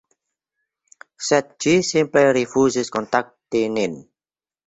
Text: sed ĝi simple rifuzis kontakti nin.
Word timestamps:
sed 1.25 1.51
ĝi 1.65 1.73
simple 1.89 2.25
rifuzis 2.39 2.91
kontakti 2.97 3.61
nin. 3.77 3.97